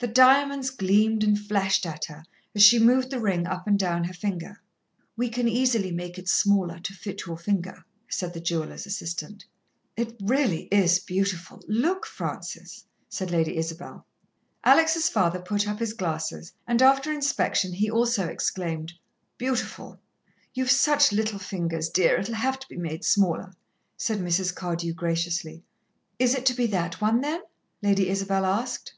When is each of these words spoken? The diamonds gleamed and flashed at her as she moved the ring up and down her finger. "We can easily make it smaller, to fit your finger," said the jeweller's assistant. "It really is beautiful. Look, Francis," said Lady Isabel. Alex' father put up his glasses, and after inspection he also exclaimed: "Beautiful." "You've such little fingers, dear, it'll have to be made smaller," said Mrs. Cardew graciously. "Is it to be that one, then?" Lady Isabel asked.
The 0.00 0.08
diamonds 0.08 0.68
gleamed 0.70 1.22
and 1.22 1.38
flashed 1.38 1.86
at 1.86 2.06
her 2.06 2.24
as 2.56 2.62
she 2.64 2.80
moved 2.80 3.10
the 3.10 3.20
ring 3.20 3.46
up 3.46 3.68
and 3.68 3.78
down 3.78 4.02
her 4.02 4.12
finger. 4.12 4.60
"We 5.16 5.28
can 5.28 5.46
easily 5.46 5.92
make 5.92 6.18
it 6.18 6.28
smaller, 6.28 6.80
to 6.80 6.92
fit 6.92 7.24
your 7.24 7.36
finger," 7.36 7.84
said 8.08 8.32
the 8.34 8.40
jeweller's 8.40 8.84
assistant. 8.84 9.44
"It 9.96 10.16
really 10.20 10.62
is 10.72 10.98
beautiful. 10.98 11.62
Look, 11.68 12.04
Francis," 12.04 12.84
said 13.08 13.30
Lady 13.30 13.56
Isabel. 13.56 14.04
Alex' 14.64 15.08
father 15.08 15.40
put 15.40 15.68
up 15.68 15.78
his 15.78 15.92
glasses, 15.92 16.52
and 16.66 16.82
after 16.82 17.12
inspection 17.12 17.74
he 17.74 17.88
also 17.88 18.26
exclaimed: 18.26 18.94
"Beautiful." 19.38 20.00
"You've 20.52 20.72
such 20.72 21.12
little 21.12 21.38
fingers, 21.38 21.88
dear, 21.90 22.18
it'll 22.18 22.34
have 22.34 22.58
to 22.58 22.68
be 22.68 22.76
made 22.76 23.04
smaller," 23.04 23.52
said 23.96 24.18
Mrs. 24.18 24.52
Cardew 24.52 24.94
graciously. 24.94 25.62
"Is 26.18 26.34
it 26.34 26.44
to 26.46 26.54
be 26.54 26.66
that 26.66 27.00
one, 27.00 27.20
then?" 27.20 27.42
Lady 27.82 28.08
Isabel 28.08 28.44
asked. 28.46 28.94